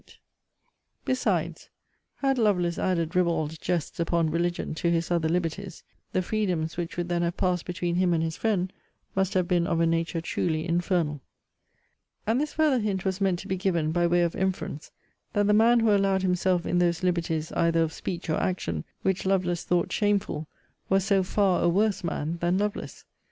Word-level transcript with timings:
and 0.01 0.07
Vol. 0.07 0.13
V. 0.15 0.15
Letter 0.15 0.23
VIII. 0.33 1.01
Besides, 1.05 1.69
had 2.21 2.37
Lovelace 2.39 2.79
added 2.79 3.13
ribbald 3.15 3.61
jests 3.61 3.99
upon 3.99 4.31
religion, 4.31 4.73
to 4.73 4.89
his 4.89 5.11
other 5.11 5.29
liberties, 5.29 5.83
the 6.11 6.23
freedoms 6.23 6.75
which 6.75 6.97
would 6.97 7.07
then 7.07 7.21
have 7.21 7.37
passed 7.37 7.67
between 7.67 7.97
him 7.97 8.11
and 8.11 8.23
his 8.23 8.35
friend, 8.35 8.73
must 9.15 9.35
have 9.35 9.47
been 9.47 9.67
of 9.67 9.79
a 9.79 9.85
nature 9.85 10.19
truly 10.19 10.67
infernal. 10.67 11.21
And 12.25 12.41
this 12.41 12.53
farther 12.53 12.79
hint 12.79 13.05
was 13.05 13.21
meant 13.21 13.37
to 13.41 13.47
be 13.47 13.57
given, 13.57 13.91
by 13.91 14.07
way 14.07 14.23
of 14.23 14.35
inference, 14.35 14.89
that 15.33 15.45
the 15.45 15.53
man 15.53 15.81
who 15.81 15.95
allowed 15.95 16.23
himself 16.23 16.65
in 16.65 16.79
those 16.79 17.03
liberties 17.03 17.51
either 17.51 17.83
of 17.83 17.93
speech 17.93 18.27
or 18.27 18.39
action, 18.41 18.83
which 19.03 19.27
Lovelace 19.27 19.63
thought 19.65 19.91
shameful, 19.91 20.47
was 20.89 21.05
so 21.05 21.21
far 21.21 21.61
a 21.63 21.69
worse 21.69 22.03
man 22.03 22.37
than 22.39 22.57
Lovelace. 22.57 23.05